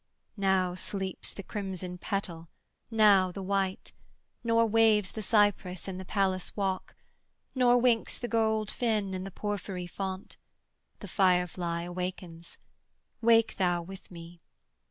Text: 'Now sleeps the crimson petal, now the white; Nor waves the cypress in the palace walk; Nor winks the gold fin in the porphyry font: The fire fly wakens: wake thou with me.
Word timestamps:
'Now 0.35 0.73
sleeps 0.73 1.31
the 1.31 1.43
crimson 1.43 1.99
petal, 1.99 2.49
now 2.89 3.31
the 3.31 3.43
white; 3.43 3.93
Nor 4.43 4.65
waves 4.65 5.11
the 5.11 5.21
cypress 5.21 5.87
in 5.87 5.99
the 5.99 6.05
palace 6.05 6.57
walk; 6.57 6.95
Nor 7.53 7.77
winks 7.77 8.17
the 8.17 8.27
gold 8.27 8.71
fin 8.71 9.13
in 9.13 9.25
the 9.25 9.29
porphyry 9.29 9.85
font: 9.85 10.37
The 11.01 11.07
fire 11.07 11.45
fly 11.45 11.87
wakens: 11.87 12.57
wake 13.21 13.57
thou 13.57 13.83
with 13.83 14.09
me. 14.09 14.41